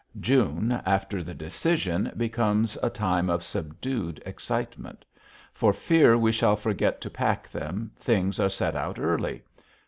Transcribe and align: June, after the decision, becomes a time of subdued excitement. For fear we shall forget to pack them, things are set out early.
June, 0.19 0.71
after 0.83 1.21
the 1.21 1.35
decision, 1.35 2.11
becomes 2.17 2.75
a 2.81 2.89
time 2.89 3.29
of 3.29 3.43
subdued 3.43 4.19
excitement. 4.25 5.05
For 5.53 5.73
fear 5.73 6.17
we 6.17 6.31
shall 6.31 6.55
forget 6.55 6.99
to 7.01 7.09
pack 7.11 7.47
them, 7.49 7.91
things 7.99 8.39
are 8.39 8.49
set 8.49 8.75
out 8.75 8.97
early. 8.97 9.43